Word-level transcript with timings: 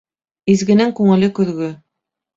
Изгенең 0.53 0.95
күңеле 1.01 1.31
көҙгө. 1.41 1.73